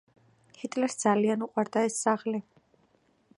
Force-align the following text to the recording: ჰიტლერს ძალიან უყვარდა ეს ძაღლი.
ჰიტლერს 0.61 0.97
ძალიან 1.03 1.45
უყვარდა 1.49 1.85
ეს 1.91 1.99
ძაღლი. 2.07 2.41